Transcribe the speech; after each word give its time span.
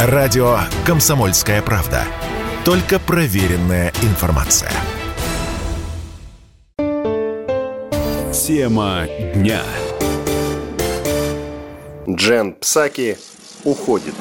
Радио 0.00 0.60
«Комсомольская 0.86 1.60
правда». 1.60 2.04
Только 2.64 3.00
проверенная 3.00 3.92
информация. 4.02 4.70
Тема 8.32 9.08
дня. 9.34 9.60
Джен 12.08 12.52
Псаки 12.52 13.18
уходит. 13.64 14.14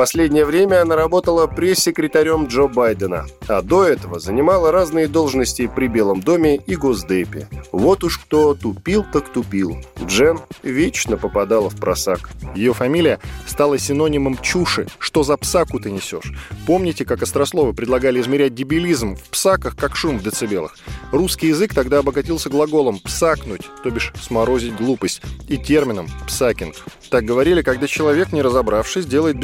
Последнее 0.00 0.46
время 0.46 0.80
она 0.80 0.96
работала 0.96 1.46
пресс-секретарем 1.46 2.46
Джо 2.46 2.68
Байдена, 2.68 3.26
а 3.46 3.60
до 3.60 3.84
этого 3.84 4.18
занимала 4.18 4.72
разные 4.72 5.08
должности 5.08 5.70
при 5.76 5.88
Белом 5.88 6.22
доме 6.22 6.56
и 6.56 6.74
Госдепе. 6.74 7.48
Вот 7.70 8.02
уж 8.02 8.16
кто 8.16 8.54
тупил, 8.54 9.04
так 9.12 9.30
тупил. 9.30 9.76
Джен 10.02 10.40
вечно 10.62 11.18
попадала 11.18 11.68
в 11.68 11.76
просак. 11.76 12.30
Ее 12.54 12.72
фамилия 12.72 13.20
стала 13.46 13.76
синонимом 13.76 14.38
чуши. 14.38 14.86
Что 14.98 15.22
за 15.22 15.36
псаку 15.36 15.78
ты 15.78 15.90
несешь? 15.90 16.32
Помните, 16.66 17.04
как 17.04 17.22
острословы 17.22 17.74
предлагали 17.74 18.22
измерять 18.22 18.54
дебилизм 18.54 19.16
в 19.16 19.28
псаках, 19.28 19.76
как 19.76 19.96
шум 19.96 20.18
в 20.18 20.22
децибелах? 20.22 20.78
Русский 21.12 21.48
язык 21.48 21.74
тогда 21.74 21.98
обогатился 21.98 22.48
глаголом 22.48 23.00
«псакнуть», 23.00 23.68
то 23.82 23.90
бишь 23.90 24.14
«сморозить 24.18 24.76
глупость», 24.76 25.20
и 25.46 25.58
термином 25.58 26.08
«псакинг». 26.26 26.76
Так 27.10 27.24
говорили, 27.24 27.62
когда 27.62 27.88
человек, 27.88 28.32
не 28.32 28.40
разобравшись, 28.40 29.04
делает 29.04 29.36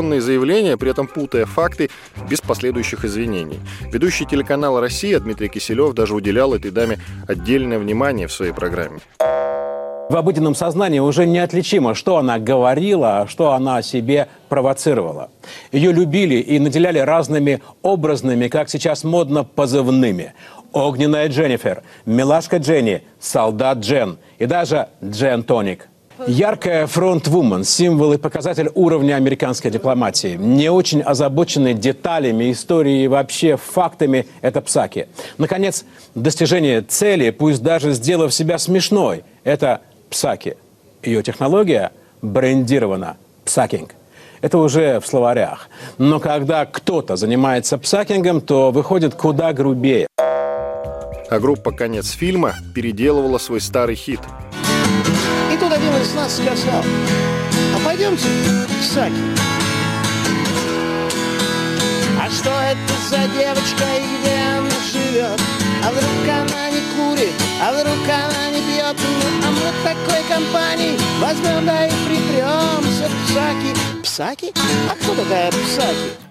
безапелляционные 0.00 0.20
заявления, 0.20 0.76
при 0.76 0.90
этом 0.90 1.06
путая 1.06 1.46
факты, 1.46 1.90
без 2.28 2.40
последующих 2.40 3.04
извинений. 3.04 3.60
Ведущий 3.92 4.26
телеканала 4.26 4.80
«Россия» 4.80 5.18
Дмитрий 5.20 5.48
Киселев 5.48 5.94
даже 5.94 6.14
уделял 6.14 6.54
этой 6.54 6.70
даме 6.70 6.98
отдельное 7.28 7.78
внимание 7.78 8.26
в 8.26 8.32
своей 8.32 8.52
программе. 8.52 9.00
В 9.18 10.16
обыденном 10.16 10.56
сознании 10.56 10.98
уже 10.98 11.24
неотличимо, 11.24 11.94
что 11.94 12.16
она 12.16 12.40
говорила, 12.40 13.20
а 13.20 13.28
что 13.28 13.52
она 13.52 13.76
о 13.76 13.82
себе 13.82 14.26
провоцировала. 14.48 15.30
Ее 15.70 15.92
любили 15.92 16.34
и 16.34 16.58
наделяли 16.58 16.98
разными 16.98 17.60
образными, 17.82 18.48
как 18.48 18.68
сейчас 18.68 19.04
модно, 19.04 19.44
позывными. 19.44 20.32
Огненная 20.72 21.28
Дженнифер, 21.28 21.82
Милашка 22.06 22.56
Дженни, 22.56 23.02
Солдат 23.20 23.78
Джен 23.78 24.18
и 24.38 24.46
даже 24.46 24.88
Джен 25.04 25.44
Тоник. 25.44 25.88
Яркая 26.26 26.86
фронт-вумен, 26.86 27.64
символ 27.64 28.12
и 28.12 28.18
показатель 28.18 28.70
уровня 28.74 29.14
американской 29.14 29.70
дипломатии. 29.70 30.36
Не 30.38 30.70
очень 30.70 31.00
озабоченный 31.00 31.72
деталями 31.72 32.52
истории 32.52 33.04
и 33.04 33.08
вообще 33.08 33.56
фактами– 33.56 34.26
это 34.42 34.60
Псаки. 34.60 35.08
Наконец, 35.38 35.84
достижение 36.14 36.82
цели, 36.82 37.30
пусть 37.30 37.62
даже 37.62 37.92
сделав 37.92 38.34
себя 38.34 38.58
смешной– 38.58 39.24
это 39.44 39.80
Псаки. 40.10 40.56
Ее 41.02 41.22
технология 41.22 41.92
брендирована 42.20 43.16
Псакинг. 43.44 43.94
Это 44.42 44.58
уже 44.58 45.00
в 45.00 45.06
словарях. 45.06 45.68
Но 45.98 46.18
когда 46.20 46.66
кто-то 46.66 47.16
занимается 47.16 47.76
псакингом, 47.76 48.40
то 48.40 48.70
выходит 48.70 49.14
куда 49.14 49.52
грубее. 49.52 50.06
А 50.16 51.38
группа 51.38 51.72
«Конец 51.72 52.10
фильма» 52.10 52.54
переделывала 52.74 53.38
свой 53.38 53.60
старый 53.60 53.96
хит– 53.96 54.20
один 55.90 56.02
из 56.02 56.14
нас 56.14 56.34
сказал, 56.36 56.84
а 57.74 57.84
пойдемте 57.84 58.26
к 58.80 58.82
Саке. 58.82 59.14
А 62.18 62.30
что 62.30 62.50
это 62.50 62.94
за 63.08 63.18
девочка 63.36 63.84
и 63.96 64.20
где 64.20 64.36
она 64.56 64.70
живет? 64.92 65.40
А 65.84 65.90
вдруг 65.90 66.28
она 66.28 66.70
не 66.70 66.80
курит, 66.94 67.32
а 67.62 67.72
вдруг 67.72 67.98
она 68.08 68.50
не 68.50 68.60
бьет? 68.60 68.96
Ну, 68.96 69.46
а 69.46 69.50
мы 69.50 69.72
такой 69.82 70.22
компании 70.28 70.98
возьмем 71.20 71.66
да 71.66 71.86
и 71.86 71.90
припремся 72.06 73.08
к 73.08 73.26
Псаки. 73.26 74.02
Псаки? 74.02 74.52
А 74.90 74.94
кто 74.94 75.14
такая 75.14 75.50
Псаки? 75.50 76.29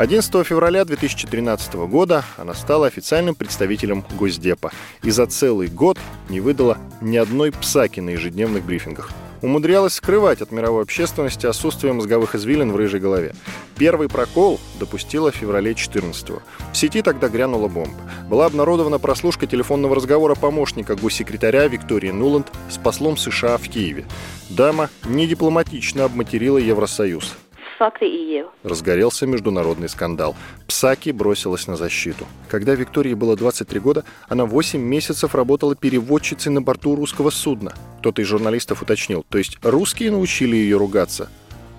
11 0.00 0.46
февраля 0.46 0.86
2013 0.86 1.74
года 1.74 2.24
она 2.38 2.54
стала 2.54 2.86
официальным 2.86 3.34
представителем 3.34 4.02
Госдепа 4.18 4.72
и 5.02 5.10
за 5.10 5.26
целый 5.26 5.68
год 5.68 5.98
не 6.30 6.40
выдала 6.40 6.78
ни 7.02 7.18
одной 7.18 7.52
псаки 7.52 8.00
на 8.00 8.08
ежедневных 8.08 8.64
брифингах. 8.64 9.10
Умудрялась 9.42 9.92
скрывать 9.92 10.40
от 10.40 10.52
мировой 10.52 10.84
общественности 10.84 11.44
отсутствие 11.44 11.92
мозговых 11.92 12.34
извилин 12.34 12.72
в 12.72 12.76
рыжей 12.76 12.98
голове. 12.98 13.34
Первый 13.76 14.08
прокол 14.08 14.58
допустила 14.78 15.30
в 15.32 15.36
феврале 15.36 15.74
14 15.74 16.30
-го. 16.30 16.40
В 16.72 16.76
сети 16.78 17.02
тогда 17.02 17.28
грянула 17.28 17.68
бомба. 17.68 18.00
Была 18.26 18.46
обнародована 18.46 18.98
прослушка 18.98 19.46
телефонного 19.46 19.96
разговора 19.96 20.34
помощника 20.34 20.96
госсекретаря 20.96 21.68
Виктории 21.68 22.10
Нуланд 22.10 22.46
с 22.70 22.78
послом 22.78 23.18
США 23.18 23.58
в 23.58 23.68
Киеве. 23.68 24.06
Дама 24.48 24.88
недипломатично 25.04 26.04
обматерила 26.04 26.56
Евросоюз. 26.56 27.36
Разгорелся 28.62 29.26
международный 29.26 29.88
скандал. 29.88 30.36
Псаки 30.66 31.10
бросилась 31.10 31.66
на 31.66 31.76
защиту. 31.76 32.26
Когда 32.48 32.74
Виктории 32.74 33.14
было 33.14 33.36
23 33.36 33.80
года, 33.80 34.04
она 34.28 34.44
8 34.44 34.80
месяцев 34.80 35.34
работала 35.34 35.74
переводчицей 35.74 36.52
на 36.52 36.60
борту 36.60 36.94
русского 36.94 37.30
судна. 37.30 37.72
Кто-то 38.00 38.20
из 38.20 38.26
журналистов 38.26 38.82
уточнил, 38.82 39.24
то 39.28 39.38
есть 39.38 39.58
русские 39.62 40.10
научили 40.10 40.56
ее 40.56 40.76
ругаться? 40.76 41.30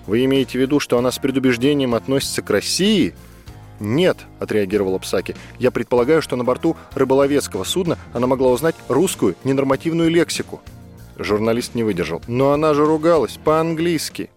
Вы 0.06 0.24
имеете 0.24 0.58
в 0.58 0.60
виду, 0.60 0.80
что 0.80 0.98
она 0.98 1.12
с 1.12 1.18
предубеждением 1.18 1.94
относится 1.94 2.42
к 2.42 2.50
России? 2.50 3.14
«Нет»,— 3.78 4.16
отреагировала 4.38 4.98
Псаки. 4.98 5.34
«Я 5.58 5.70
предполагаю, 5.70 6.22
что 6.22 6.36
на 6.36 6.44
борту 6.44 6.76
рыболовецкого 6.94 7.64
судна 7.64 7.98
она 8.12 8.26
могла 8.26 8.50
узнать 8.50 8.76
русскую 8.88 9.34
ненормативную 9.44 10.10
лексику». 10.10 10.60
Журналист 11.18 11.74
не 11.74 11.82
выдержал. 11.82 12.22
«Но 12.28 12.52
она 12.52 12.74
же 12.74 12.84
ругалась 12.84 13.38
по-английски». 13.44 14.30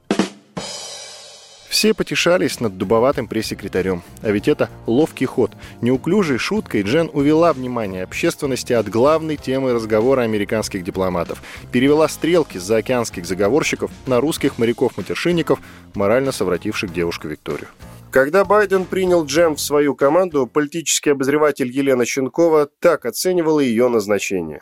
Все 1.75 1.93
потешались 1.93 2.61
над 2.61 2.77
дубоватым 2.77 3.27
пресс-секретарем. 3.27 4.01
А 4.21 4.31
ведь 4.31 4.47
это 4.47 4.69
ловкий 4.87 5.25
ход. 5.25 5.51
Неуклюжей 5.81 6.37
шуткой 6.37 6.83
Джен 6.83 7.09
увела 7.11 7.51
внимание 7.51 8.03
общественности 8.03 8.71
от 8.71 8.87
главной 8.87 9.35
темы 9.35 9.73
разговора 9.73 10.21
американских 10.21 10.85
дипломатов. 10.85 11.43
Перевела 11.73 12.07
стрелки 12.07 12.57
с 12.57 12.63
заокеанских 12.63 13.25
заговорщиков 13.25 13.91
на 14.07 14.21
русских 14.21 14.57
моряков-матершинников, 14.57 15.59
морально 15.95 16.31
совративших 16.31 16.93
девушку 16.93 17.27
Викторию. 17.27 17.67
Когда 18.09 18.45
Байден 18.45 18.85
принял 18.85 19.25
Джем 19.25 19.57
в 19.57 19.59
свою 19.59 19.95
команду, 19.95 20.47
политический 20.47 21.09
обозреватель 21.09 21.69
Елена 21.69 22.05
Щенкова 22.05 22.69
так 22.79 23.05
оценивала 23.05 23.59
ее 23.59 23.89
назначение. 23.89 24.61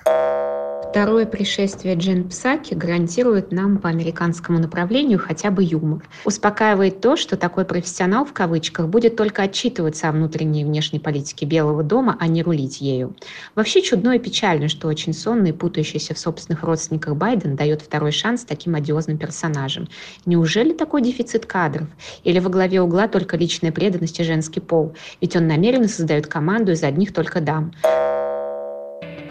Второе 0.94 1.26
пришествие 1.26 1.96
Джен 1.96 2.30
Псаки 2.30 2.76
гарантирует 2.76 3.52
нам 3.52 3.80
по 3.80 3.90
американскому 3.90 4.60
направлению 4.60 5.18
хотя 5.18 5.50
бы 5.50 5.64
юмор. 5.64 6.08
Успокаивает 6.24 7.02
то, 7.02 7.16
что 7.16 7.36
такой 7.36 7.66
профессионал 7.66 8.26
в 8.26 8.32
кавычках 8.32 8.88
будет 8.90 9.16
только 9.16 9.42
отчитываться 9.42 10.08
о 10.08 10.12
внутренней 10.12 10.62
и 10.62 10.66
внешней 10.66 11.00
политике 11.00 11.48
Белого 11.48 11.82
дома, 11.82 12.16
а 12.20 12.28
не 12.28 12.44
рулить 12.44 12.80
ею. 12.80 13.16
Вообще 13.56 13.82
чудно 13.82 14.12
и 14.12 14.20
печально, 14.20 14.68
что 14.68 14.88
очень 14.88 15.14
сонный 15.14 15.52
путающийся 15.52 16.14
в 16.14 16.20
собственных 16.20 16.62
родственниках 16.62 17.16
Байден 17.16 17.56
дает 17.56 17.82
второй 17.82 18.12
шанс 18.12 18.46
таким 18.46 18.76
одиозным 18.76 19.18
персонажам. 19.18 19.88
Неужели 20.28 20.74
такой 20.74 21.02
дефицит 21.02 21.48
кадров? 21.48 21.88
Или 22.24 22.38
во 22.38 22.52
главе 22.52 22.82
угла 22.82 23.08
только 23.08 23.36
личная 23.36 23.72
преданность 23.72 24.20
и 24.20 24.24
женский 24.24 24.60
пол? 24.60 24.94
Ведь 25.22 25.36
он 25.36 25.48
намеренно 25.48 25.88
создает 25.88 26.28
команду 26.28 26.72
из 26.72 26.84
одних 26.84 27.14
только 27.14 27.42
дам. 27.42 27.72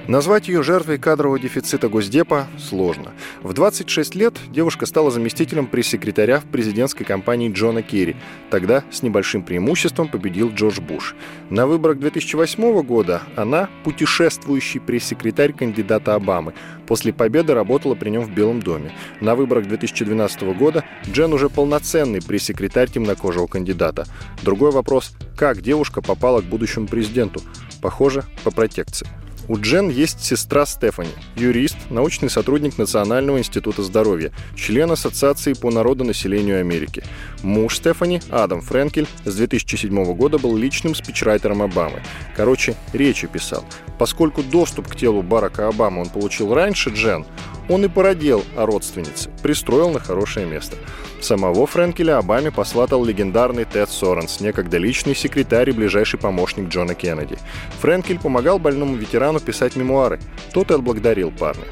Назвать 0.08 0.48
ее 0.48 0.64
жертвой 0.64 0.98
кадрового 0.98 1.38
дефицита 1.38 1.88
Госдепа 1.88 2.48
сложно. 2.58 3.12
В 3.42 3.52
26 3.52 4.16
лет 4.16 4.34
девушка 4.50 4.84
стала 4.84 5.12
заместителем 5.12 5.68
пресс-секретаря 5.68 6.40
в 6.40 6.44
президентской 6.44 7.04
кампании 7.04 7.52
Джона 7.52 7.82
Керри. 7.82 8.16
Тогда 8.50 8.82
с 8.90 9.02
небольшим 9.02 9.44
преимуществом 9.44 10.08
победил 10.08 10.50
Джордж 10.50 10.80
Буш. 10.80 11.14
На 11.50 11.68
выборах 11.68 12.00
2008 12.00 12.82
года 12.82 13.22
она 13.36 13.68
путешествующий 13.84 14.80
пресс-секретарь 14.80 15.52
кандидата 15.52 16.16
Обамы. 16.16 16.54
После 16.88 17.12
победы 17.12 17.54
работала 17.54 17.94
при 17.94 18.10
нем 18.10 18.24
в 18.24 18.34
Белом 18.34 18.60
доме. 18.60 18.92
На 19.20 19.36
выборах 19.36 19.68
2012 19.68 20.42
года 20.58 20.84
Джен 21.08 21.32
уже 21.32 21.48
полноценный 21.48 22.20
пресс-секретарь 22.20 22.90
темнокожего 22.90 23.46
кандидата. 23.46 24.06
Другой 24.42 24.72
вопрос, 24.72 25.12
как 25.36 25.62
девушка 25.62 26.02
попала 26.02 26.40
к 26.40 26.44
будущему 26.44 26.88
президенту? 26.88 27.40
Похоже, 27.80 28.24
по 28.42 28.50
протекции. 28.50 29.06
У 29.48 29.58
Джен 29.58 29.88
есть 29.88 30.22
сестра 30.22 30.64
Стефани, 30.64 31.10
юрист, 31.34 31.76
научный 31.90 32.30
сотрудник 32.30 32.78
Национального 32.78 33.38
института 33.38 33.82
здоровья, 33.82 34.32
член 34.54 34.92
Ассоциации 34.92 35.54
по 35.54 35.70
народонаселению 35.70 36.60
Америки. 36.60 37.02
Муж 37.42 37.78
Стефани, 37.78 38.20
Адам 38.30 38.60
Френкель, 38.60 39.08
с 39.24 39.34
2007 39.34 40.14
года 40.14 40.38
был 40.38 40.56
личным 40.56 40.94
спичрайтером 40.94 41.62
Обамы. 41.62 42.02
Короче, 42.36 42.76
речи 42.92 43.26
писал. 43.26 43.64
Поскольку 43.98 44.42
доступ 44.42 44.88
к 44.88 44.96
телу 44.96 45.22
Барака 45.22 45.68
Обамы 45.68 46.02
он 46.02 46.08
получил 46.08 46.54
раньше 46.54 46.90
Джен, 46.90 47.26
он 47.68 47.84
и 47.84 47.88
породил 47.88 48.44
о 48.56 48.66
родственнице, 48.66 49.30
пристроил 49.42 49.90
на 49.90 50.00
хорошее 50.00 50.46
место. 50.46 50.76
Самого 51.20 51.66
Френкеля 51.66 52.18
Обаме 52.18 52.50
посватал 52.50 53.04
легендарный 53.04 53.64
Тед 53.64 53.88
Соренс, 53.88 54.40
некогда 54.40 54.78
личный 54.78 55.14
секретарь 55.14 55.70
и 55.70 55.72
ближайший 55.72 56.18
помощник 56.18 56.68
Джона 56.68 56.94
Кеннеди. 56.94 57.38
Френкель 57.80 58.18
помогал 58.18 58.58
больному 58.58 58.96
ветерану 58.96 59.40
писать 59.40 59.76
мемуары. 59.76 60.18
Тот 60.52 60.70
и 60.70 60.74
отблагодарил 60.74 61.30
парня. 61.30 61.64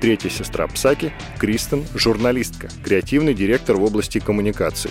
Третья 0.00 0.30
сестра 0.30 0.66
Псаки– 0.66 1.12
Кристен, 1.38 1.84
журналистка, 1.94 2.68
креативный 2.82 3.34
директор 3.34 3.76
в 3.76 3.84
области 3.84 4.18
коммуникаций. 4.18 4.90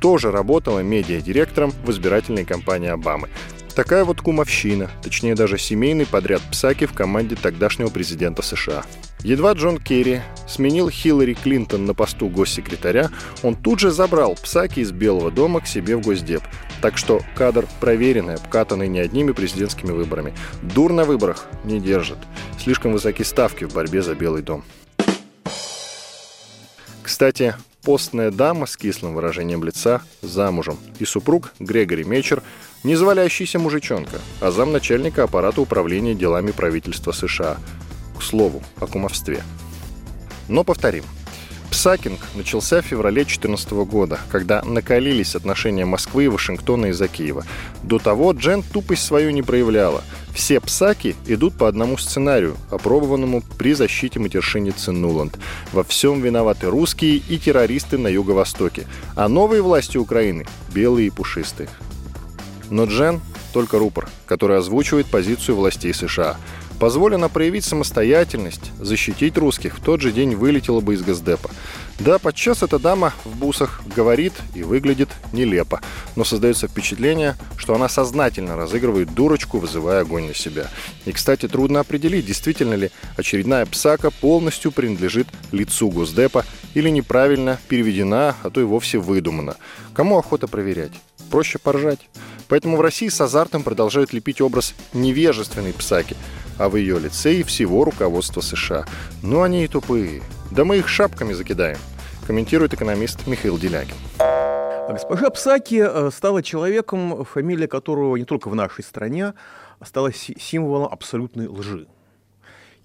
Тоже 0.00 0.30
работала 0.30 0.80
медиа-директором 0.80 1.72
в 1.84 1.90
избирательной 1.90 2.44
кампании 2.44 2.90
Обамы. 2.90 3.30
Такая 3.74 4.04
вот 4.04 4.20
кумовщина, 4.20 4.90
точнее 5.02 5.34
даже 5.34 5.58
семейный 5.58 6.06
подряд 6.06 6.42
Псаки 6.50 6.86
в 6.86 6.92
команде 6.92 7.34
тогдашнего 7.34 7.88
президента 7.88 8.42
США. 8.42 8.84
Едва 9.24 9.54
Джон 9.54 9.78
Керри 9.78 10.20
сменил 10.46 10.90
Хиллари 10.90 11.32
Клинтон 11.32 11.86
на 11.86 11.94
посту 11.94 12.28
госсекретаря, 12.28 13.10
он 13.42 13.56
тут 13.56 13.80
же 13.80 13.90
забрал 13.90 14.34
Псаки 14.34 14.80
из 14.80 14.92
Белого 14.92 15.30
дома 15.30 15.62
к 15.62 15.66
себе 15.66 15.96
в 15.96 16.02
Госдеп. 16.02 16.42
Так 16.82 16.98
что 16.98 17.22
кадр 17.34 17.66
проверенный, 17.80 18.34
обкатанный 18.34 18.86
не 18.86 19.00
одними 19.00 19.32
президентскими 19.32 19.92
выборами. 19.92 20.34
Дур 20.60 20.92
на 20.92 21.04
выборах 21.04 21.46
не 21.64 21.80
держит. 21.80 22.18
Слишком 22.62 22.92
высоки 22.92 23.22
ставки 23.22 23.64
в 23.64 23.72
борьбе 23.72 24.02
за 24.02 24.14
Белый 24.14 24.42
дом. 24.42 24.62
Кстати, 27.02 27.54
постная 27.82 28.30
дама 28.30 28.66
с 28.66 28.76
кислым 28.76 29.14
выражением 29.14 29.64
лица 29.64 30.02
замужем. 30.20 30.76
И 30.98 31.06
супруг 31.06 31.54
Грегори 31.60 32.04
Мечер 32.04 32.42
не 32.82 32.94
завалящийся 32.94 33.58
мужичонка, 33.58 34.20
а 34.42 34.50
замначальника 34.50 35.22
аппарата 35.22 35.62
управления 35.62 36.14
делами 36.14 36.50
правительства 36.50 37.12
США. 37.12 37.56
К 38.18 38.22
слову, 38.22 38.62
о 38.80 38.86
кумовстве. 38.86 39.42
Но 40.48 40.64
повторим. 40.64 41.04
Псакинг 41.70 42.20
начался 42.36 42.82
в 42.82 42.84
феврале 42.84 43.24
2014 43.24 43.72
года, 43.72 44.20
когда 44.30 44.62
накалились 44.62 45.34
отношения 45.34 45.84
Москвы 45.84 46.26
и 46.26 46.28
Вашингтона 46.28 46.86
из-за 46.86 47.08
Киева. 47.08 47.44
До 47.82 47.98
того 47.98 48.30
Джен 48.30 48.62
тупость 48.62 49.04
свою 49.04 49.30
не 49.32 49.42
проявляла. 49.42 50.04
Все 50.32 50.60
псаки 50.60 51.16
идут 51.26 51.58
по 51.58 51.66
одному 51.66 51.98
сценарию, 51.98 52.56
опробованному 52.70 53.42
при 53.58 53.74
защите 53.74 54.20
матершинницы 54.20 54.92
Нуланд. 54.92 55.36
Во 55.72 55.82
всем 55.82 56.22
виноваты 56.22 56.68
русские 56.68 57.16
и 57.16 57.38
террористы 57.38 57.98
на 57.98 58.08
юго-востоке, 58.08 58.86
а 59.16 59.28
новые 59.28 59.60
власти 59.60 59.96
Украины– 59.96 60.46
белые 60.72 61.08
и 61.08 61.10
пушистые. 61.10 61.68
Но 62.70 62.84
Джен– 62.84 63.20
только 63.54 63.78
рупор, 63.78 64.08
который 64.26 64.58
озвучивает 64.58 65.06
позицию 65.06 65.56
властей 65.56 65.94
США. 65.94 66.36
Позволено 66.80 67.28
проявить 67.28 67.64
самостоятельность, 67.64 68.72
защитить 68.80 69.38
русских, 69.38 69.78
в 69.78 69.80
тот 69.82 70.00
же 70.00 70.12
день 70.12 70.34
вылетела 70.34 70.80
бы 70.80 70.94
из 70.94 71.02
Госдепа. 71.02 71.50
Да, 72.00 72.18
подчас 72.18 72.62
эта 72.62 72.80
дама 72.80 73.12
в 73.24 73.36
бусах 73.36 73.82
говорит 73.94 74.32
и 74.54 74.64
выглядит 74.64 75.08
нелепо, 75.32 75.80
но 76.16 76.24
создается 76.24 76.66
впечатление, 76.66 77.36
что 77.56 77.74
она 77.74 77.88
сознательно 77.88 78.56
разыгрывает 78.56 79.14
дурочку, 79.14 79.58
вызывая 79.58 80.00
огонь 80.00 80.26
на 80.26 80.34
себя. 80.34 80.68
И, 81.04 81.12
кстати, 81.12 81.46
трудно 81.46 81.80
определить, 81.80 82.26
действительно 82.26 82.74
ли 82.74 82.90
очередная 83.16 83.64
псака 83.66 84.10
полностью 84.10 84.72
принадлежит 84.72 85.28
лицу 85.52 85.88
Госдепа 85.88 86.44
или 86.74 86.88
неправильно 86.88 87.60
переведена, 87.68 88.34
а 88.42 88.50
то 88.50 88.60
и 88.60 88.64
вовсе 88.64 88.98
выдумана. 88.98 89.56
Кому 89.94 90.18
охота 90.18 90.48
проверять? 90.48 90.92
Проще 91.30 91.58
поржать. 91.58 92.00
Поэтому 92.54 92.76
в 92.76 92.80
России 92.82 93.08
с 93.08 93.20
азартом 93.20 93.64
продолжают 93.64 94.12
лепить 94.12 94.40
образ 94.40 94.76
невежественной 94.92 95.72
псаки, 95.72 96.16
а 96.56 96.68
в 96.68 96.76
ее 96.76 97.00
лице 97.00 97.34
и 97.34 97.42
всего 97.42 97.82
руководства 97.82 98.42
США. 98.42 98.84
Ну, 99.24 99.42
они 99.42 99.64
и 99.64 99.66
тупые. 99.66 100.22
Да 100.52 100.64
мы 100.64 100.76
их 100.76 100.86
шапками 100.86 101.32
закидаем, 101.32 101.78
комментирует 102.28 102.72
экономист 102.72 103.26
Михаил 103.26 103.58
Делягин. 103.58 103.96
Госпожа 104.88 105.30
Псаки 105.30 105.82
э, 105.84 106.10
стала 106.12 106.44
человеком, 106.44 107.24
фамилия 107.24 107.66
которого 107.66 108.14
не 108.14 108.24
только 108.24 108.46
в 108.50 108.54
нашей 108.54 108.84
стране 108.84 109.34
стала 109.84 110.12
символом 110.12 110.92
абсолютной 110.92 111.48
лжи. 111.48 111.88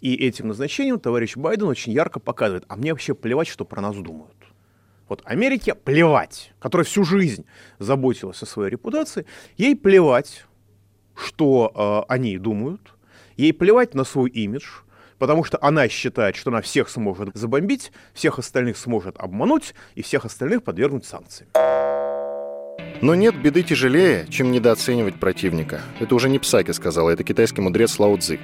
И 0.01 0.15
этим 0.15 0.48
назначением 0.48 1.00
товарищ 1.00 1.38
Байден 1.38 1.68
очень 1.68 1.92
ярко 1.92 2.19
показывает, 2.19 2.65
а 2.69 2.75
мне 2.75 2.92
вообще 2.92 3.13
плевать, 3.13 3.48
что 3.48 3.65
про 3.65 3.81
нас 3.81 3.95
думают. 3.95 4.49
Вот 5.09 5.23
Америке 5.25 5.73
плевать, 5.73 6.53
которая 6.59 6.85
всю 6.85 7.03
жизнь 7.03 7.45
заботилась 7.79 8.41
о 8.44 8.45
своей 8.45 8.69
репутации, 8.69 9.25
ей 9.57 9.75
плевать, 9.75 10.45
что 11.15 12.06
э, 12.07 12.13
они 12.13 12.38
думают, 12.38 12.94
ей 13.35 13.51
плевать 13.51 13.95
на 13.95 14.03
свой 14.03 14.29
имидж, 14.29 14.67
потому 15.17 15.44
что 15.44 15.57
она 15.61 15.89
считает, 15.89 16.35
что 16.35 16.51
она 16.51 16.61
всех 16.61 16.89
сможет 16.89 17.35
забомбить, 17.35 17.91
всех 18.13 18.38
остальных 18.38 18.77
сможет 18.77 19.17
обмануть 19.17 19.73
и 19.95 20.03
всех 20.03 20.25
остальных 20.25 20.63
подвергнуть 20.63 21.06
санкциям. 21.06 21.50
Но 23.01 23.16
нет 23.16 23.42
беды 23.42 23.63
тяжелее, 23.63 24.28
чем 24.30 24.51
недооценивать 24.51 25.16
противника. 25.16 25.81
Это 26.00 26.13
уже 26.16 26.28
не 26.28 26.38
Псаки 26.38 26.72
сказал, 26.72 27.07
это 27.07 27.24
китайский 27.24 27.62
мудрец 27.62 27.98
Лао 27.98 28.18
Цзи. 28.18 28.40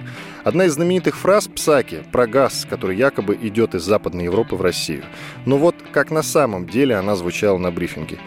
Одна 0.45 0.65
из 0.65 0.73
знаменитых 0.73 1.17
фраз 1.17 1.47
Псаки 1.47 2.03
про 2.11 2.25
газ, 2.25 2.65
который 2.69 2.95
якобы 2.95 3.37
идет 3.41 3.75
из 3.75 3.83
Западной 3.83 4.25
Европы 4.25 4.55
в 4.55 4.61
Россию. 4.61 5.03
Но 5.45 5.57
вот 5.57 5.75
как 5.91 6.09
на 6.09 6.23
самом 6.23 6.67
деле 6.67 6.95
она 6.95 7.17
звучала 7.17 7.57
на 7.57 7.69
брифинге. 7.69 8.17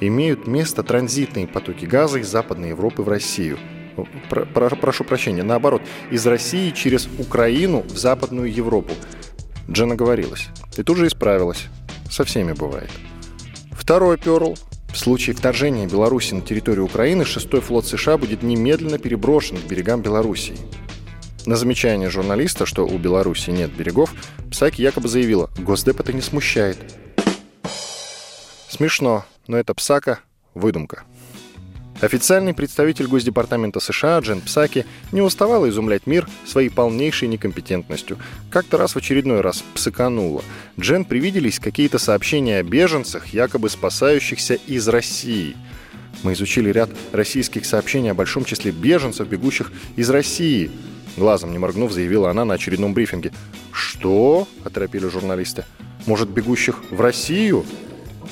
Имеют 0.00 0.46
место 0.46 0.82
транзитные 0.82 1.46
потоки 1.46 1.84
газа 1.84 2.20
из 2.20 2.28
Западной 2.28 2.70
Европы 2.70 3.02
в 3.02 3.08
Россию. 3.08 3.58
Про, 4.30 4.46
про, 4.46 4.70
прошу 4.76 5.04
прощения, 5.04 5.42
наоборот, 5.42 5.82
из 6.10 6.26
России 6.26 6.70
через 6.70 7.06
Украину 7.18 7.80
в 7.82 7.96
Западную 7.98 8.52
Европу. 8.52 8.92
Джена 9.70 9.94
говорилась. 9.94 10.48
И 10.78 10.82
тут 10.82 10.96
же 10.96 11.06
исправилась. 11.06 11.66
Со 12.10 12.24
всеми 12.24 12.52
бывает. 12.52 12.90
Второй 13.72 14.16
перл 14.16 14.56
в 14.96 14.98
случае 14.98 15.36
вторжения 15.36 15.86
Беларуси 15.86 16.32
на 16.32 16.40
территорию 16.40 16.86
Украины 16.86 17.22
6-й 17.22 17.60
флот 17.60 17.84
США 17.84 18.16
будет 18.16 18.42
немедленно 18.42 18.96
переброшен 18.98 19.58
к 19.58 19.66
берегам 19.66 20.00
Белоруссии. 20.00 20.56
На 21.44 21.56
замечание 21.56 22.08
журналиста, 22.08 22.64
что 22.64 22.86
у 22.86 22.96
Беларуси 22.96 23.50
нет 23.50 23.70
берегов, 23.70 24.14
Псаки 24.50 24.80
якобы 24.80 25.08
заявила, 25.08 25.50
Госдеп 25.58 26.00
это 26.00 26.14
не 26.14 26.22
смущает. 26.22 26.78
Смешно, 28.70 29.26
но 29.46 29.58
это 29.58 29.74
Псака– 29.74 30.20
выдумка. 30.54 31.02
Официальный 32.00 32.52
представитель 32.52 33.06
Госдепартамента 33.06 33.80
США 33.80 34.18
Джен 34.18 34.42
Псаки 34.42 34.84
не 35.12 35.22
уставал 35.22 35.66
изумлять 35.66 36.06
мир 36.06 36.28
своей 36.44 36.68
полнейшей 36.68 37.26
некомпетентностью. 37.26 38.18
Как-то 38.50 38.76
раз 38.76 38.92
в 38.92 38.98
очередной 38.98 39.40
раз 39.40 39.64
псыкануло. 39.74 40.44
Джен 40.78 41.06
привиделись 41.06 41.58
какие-то 41.58 41.98
сообщения 41.98 42.58
о 42.58 42.62
беженцах, 42.62 43.28
якобы 43.28 43.70
спасающихся 43.70 44.54
из 44.66 44.86
России. 44.88 45.56
Мы 46.22 46.34
изучили 46.34 46.70
ряд 46.70 46.90
российских 47.12 47.64
сообщений 47.64 48.10
о 48.10 48.14
большом 48.14 48.44
числе 48.44 48.72
беженцев, 48.72 49.26
бегущих 49.26 49.72
из 49.96 50.10
России. 50.10 50.70
Глазом 51.16 51.52
не 51.52 51.58
моргнув, 51.58 51.92
заявила 51.92 52.30
она 52.30 52.44
на 52.44 52.54
очередном 52.54 52.92
брифинге. 52.92 53.32
«Что?»– 53.72 54.46
оторопили 54.64 55.08
журналисты. 55.08 55.64
«Может, 56.04 56.28
бегущих 56.28 56.82
в 56.90 57.00
Россию?» 57.00 57.64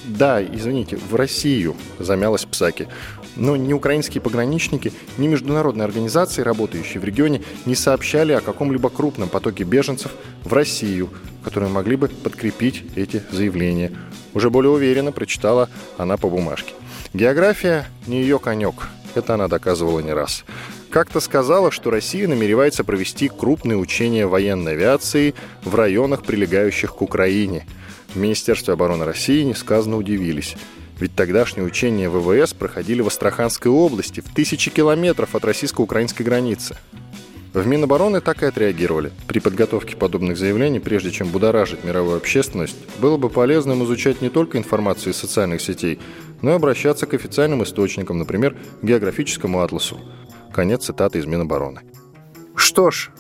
«Да, 0.05 0.43
извините, 0.43 0.99
в 0.99 1.15
Россию»,– 1.15 1.77
замялась 1.99 2.45
Псаки. 2.45 2.89
Но 3.37 3.57
ни 3.57 3.73
украинские 3.73 4.21
пограничники, 4.21 4.93
ни 5.19 5.27
международные 5.27 5.85
организации, 5.85 6.43
работающие 6.43 7.01
в 7.01 7.05
регионе, 7.05 7.43
не 7.67 7.75
сообщали 7.75 8.33
о 8.33 8.41
каком-либо 8.41 8.91
крупном 8.91 9.29
потоке 9.29 9.65
беженцев 9.65 10.13
в 10.45 10.53
Россию, 10.53 11.11
которые 11.43 11.71
могли 11.71 11.97
бы 11.97 12.09
подкрепить 12.09 12.85
эти 12.95 13.23
заявления. 13.31 13.93
Уже 14.35 14.51
более 14.51 14.71
уверенно 14.71 15.13
прочитала 15.13 15.69
она 15.99 16.17
по 16.17 16.29
бумажке. 16.29 16.75
География 17.13 17.87
не 18.07 18.21
ее 18.21 18.39
конек. 18.39 18.89
Это 19.15 19.35
она 19.35 19.47
доказывала 19.47 20.01
не 20.01 20.13
раз. 20.13 20.45
Как-то 20.91 21.21
сказала, 21.21 21.71
что 21.71 21.91
Россия 21.91 22.27
намеревается 22.29 22.85
провести 22.85 23.29
крупные 23.29 23.77
учения 23.79 24.27
военной 24.27 24.73
авиации 24.73 25.35
в 25.65 25.75
районах, 25.75 26.23
прилегающих 26.25 26.95
к 26.95 27.03
Украине. 27.03 27.67
В 28.09 28.17
Министерстве 28.17 28.75
обороны 28.75 29.05
России 29.05 29.43
несказанно 29.43 29.97
удивились. 29.97 30.57
Ведь 30.99 31.15
тогдашние 31.15 31.67
учения 31.67 32.09
ВВС 32.09 32.55
проходили 32.55 33.03
в 33.03 33.09
Астраханской 33.09 33.71
области, 33.71 34.21
в 34.21 34.33
тысячи 34.33 34.71
километров 34.71 35.35
от 35.35 35.45
российско-украинской 35.45 36.23
границы. 36.23 36.77
В 37.53 37.67
Минобороны 37.67 38.21
так 38.21 38.43
и 38.43 38.47
отреагировали. 38.47 39.13
При 39.29 39.39
подготовке 39.39 39.97
подобных 39.97 40.37
заявлений, 40.37 40.81
прежде 40.81 41.13
чем 41.13 41.29
будоражить 41.29 41.85
мировую 41.85 42.17
общественность, 42.17 42.77
было 42.99 43.17
бы 43.17 43.31
полезным 43.31 43.85
изучать 43.85 44.21
не 44.21 44.29
только 44.29 44.59
информацию 44.59 45.13
из 45.13 45.19
социальных 45.19 45.61
сетей, 45.61 46.01
но 46.43 46.51
и 46.51 46.55
обращаться 46.55 47.07
к 47.07 47.15
официальным 47.15 47.63
источникам, 47.63 48.19
например, 48.19 48.57
географическому 48.83 49.63
атласу. 49.63 50.01
Конец 50.53 50.87
цитаты 50.87 51.21
из 51.21 51.27
Минобороны. 51.27 51.83
Что 52.57 52.91
ж, 52.91 53.11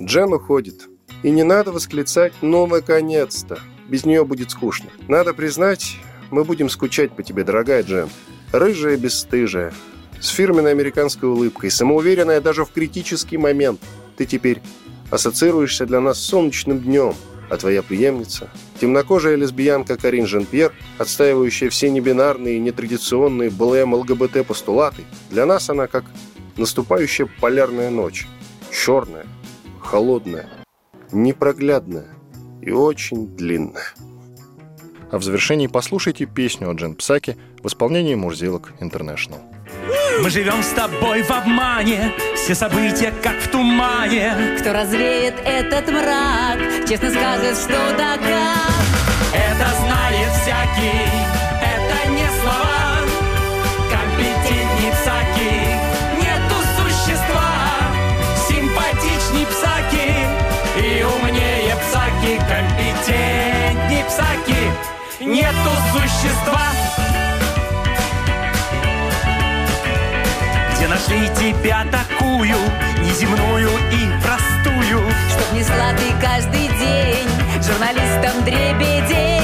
Джен 0.00 0.32
уходит. 0.32 0.88
И 1.22 1.30
не 1.30 1.42
надо 1.42 1.72
восклицать 1.72 2.32
«ну, 2.40 2.66
наконец-то». 2.66 3.58
Без 3.88 4.04
нее 4.04 4.24
будет 4.24 4.50
скучно. 4.50 4.90
Надо 5.08 5.34
признать, 5.34 5.96
мы 6.32 6.44
будем 6.44 6.68
скучать 6.68 7.12
по 7.12 7.22
тебе, 7.22 7.44
дорогая 7.44 7.82
Джем. 7.82 8.08
Рыжая, 8.52 8.96
бесстыжая, 8.96 9.72
с 10.20 10.28
фирменной 10.28 10.72
американской 10.72 11.28
улыбкой, 11.28 11.70
самоуверенная 11.70 12.40
даже 12.40 12.64
в 12.64 12.72
критический 12.72 13.38
момент. 13.38 13.80
Ты 14.16 14.26
теперь 14.26 14.60
ассоциируешься 15.10 15.86
для 15.86 16.00
нас 16.00 16.18
с 16.18 16.26
солнечным 16.26 16.80
днем, 16.80 17.14
а 17.48 17.56
твоя 17.56 17.82
преемница– 17.82 18.50
темнокожая 18.80 19.36
лесбиянка 19.36 19.96
Карин 19.96 20.26
Жен-Пьер, 20.26 20.72
отстаивающая 20.98 21.70
все 21.70 21.88
небинарные 21.88 22.56
и 22.56 22.60
нетрадиционные 22.60 23.48
БЛМ 23.48 23.94
ЛГБТ 23.94 24.44
постулаты. 24.44 25.04
Для 25.30 25.46
нас 25.46 25.70
она 25.70 25.86
как 25.86 26.04
наступающая 26.56 27.28
полярная 27.40 27.90
ночь. 27.90 28.26
Черная, 28.72 29.26
холодная, 29.80 30.48
непроглядная, 31.12 32.08
и 32.60 32.72
очень 32.72 33.28
длинная. 33.36 33.94
А 35.12 35.18
в 35.18 35.22
завершении 35.22 35.66
послушайте 35.66 36.24
песню 36.24 36.70
о 36.70 36.72
Джен 36.72 36.94
Псаке 36.94 37.36
в 37.62 37.66
исполнении 37.66 38.14
Мурзилок 38.14 38.72
Интернешнл. 38.80 39.36
Мы 40.22 40.30
живем 40.30 40.62
с 40.62 40.70
тобой 40.70 41.22
в 41.22 41.30
обмане, 41.30 42.12
все 42.34 42.54
события 42.54 43.12
как 43.22 43.36
в 43.36 43.48
тумане. 43.50 44.56
Кто 44.58 44.72
развеет 44.72 45.34
этот 45.44 45.86
мрак, 45.92 46.58
честно 46.88 47.10
скажет, 47.10 47.58
что 47.58 47.94
да 47.98 48.16
как. 48.16 49.34
Это 49.34 49.76
знает 49.80 49.91
нету 65.24 65.70
существа. 65.92 66.60
Где 70.74 70.88
нашли 70.88 71.28
тебя 71.36 71.84
такую, 71.90 72.56
неземную 73.00 73.70
и 73.90 74.10
простую? 74.22 75.10
Чтоб 75.30 75.52
несла 75.52 75.92
ты 75.96 76.12
каждый 76.20 76.68
день 76.78 77.28
журналистам 77.62 78.44
дребедень. 78.44 79.42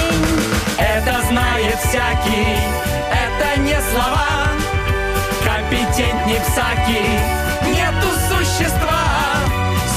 Это 0.79 1.23
знает 1.29 1.79
всякий, 1.81 2.57
это 3.13 3.61
не 3.61 3.79
слова. 3.93 4.49
Компетентней 5.45 6.41
псаки, 6.41 7.05
нету 7.71 8.09
существа. 8.29 9.05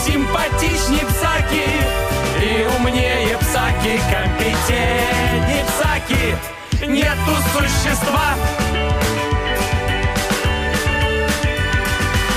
Симпатичней 0.06 1.06
и 2.42 2.66
умнее 2.78 3.38
псаки. 3.38 4.00
Компетентней 4.12 5.64
псаки, 5.68 6.36
нету 6.88 7.36
существа. 7.54 8.36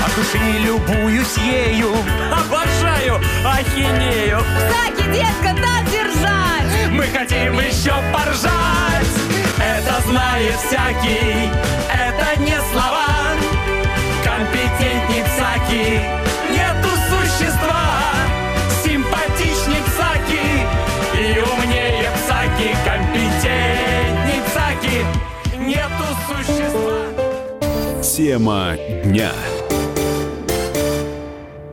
От 0.05 0.15
души 0.15 0.37
любуюсь 0.59 1.37
ею, 1.37 1.93
обожаю, 2.31 3.21
ахинею. 3.45 4.39
Псаки, 4.69 5.09
детка, 5.11 5.55
так 5.61 5.91
держать! 5.91 6.91
Мы 6.91 7.05
хотим 7.07 7.59
еще 7.59 7.93
поржать 8.13 9.15
Это 9.57 10.01
знает 10.07 10.55
всякий 10.55 11.49
Тема 28.25 28.75
дня. 29.03 29.54